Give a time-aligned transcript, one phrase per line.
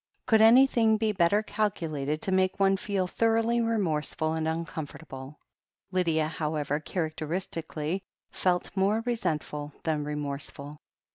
[0.25, 5.35] Could an)rthing be better calculated to make one feel thoroughly remorseful and imcomfortable?
[5.91, 8.01] Lydia, however, characteristically
[8.31, 10.81] felt more resent ful than remorseful.